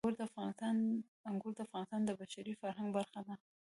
انګور 1.29 1.53
د 1.55 1.59
افغانستان 1.67 2.01
د 2.05 2.11
بشري 2.19 2.53
فرهنګ 2.61 2.87
برخه 2.97 3.19
ده. 3.27 3.35